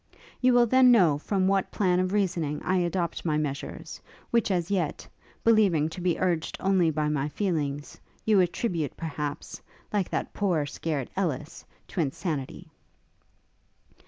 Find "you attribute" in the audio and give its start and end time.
8.25-8.97